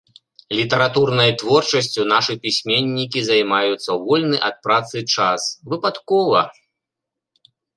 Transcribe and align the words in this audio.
Літаратурнай 0.59 1.31
творчасцю 1.41 2.01
нашы 2.13 2.33
пісьменнікі 2.47 3.19
займаюцца 3.29 3.83
ў 3.83 3.97
вольны 4.09 4.37
ад 4.51 4.55
працы 4.69 4.97
час, 5.17 5.41
выпадкова. 5.75 6.39